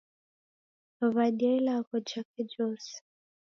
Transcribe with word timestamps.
W'adia 1.13 1.51
ilagho 1.57 1.97
jake 2.07 2.43
jose. 2.57 2.95